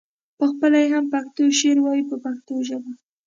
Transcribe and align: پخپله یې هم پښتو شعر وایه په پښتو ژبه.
پخپله 0.39 0.77
یې 0.83 0.89
هم 0.93 1.05
پښتو 1.13 1.43
شعر 1.59 1.77
وایه 1.81 2.03
په 2.09 2.17
پښتو 2.23 2.55
ژبه. 2.67 2.91